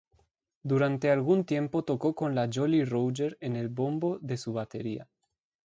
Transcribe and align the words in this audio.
Durante 0.63 1.11
algún 1.11 1.45
tiempo 1.45 1.83
tocó 1.83 2.15
con 2.15 2.33
la 2.33 2.49
Jolly 2.51 2.85
Roger 2.85 3.37
en 3.39 3.55
el 3.55 3.69
bombo 3.69 4.17
de 4.17 4.35
su 4.37 4.51
batería. 4.51 5.07